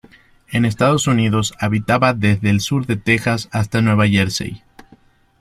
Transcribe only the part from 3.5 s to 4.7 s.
hasta Nueva Jersey.